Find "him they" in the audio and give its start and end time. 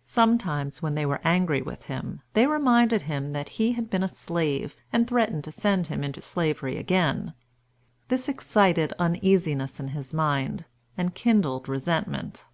1.82-2.46